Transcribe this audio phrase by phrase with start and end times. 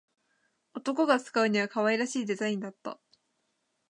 [0.73, 2.99] 男が使うには可愛らしいデザインだった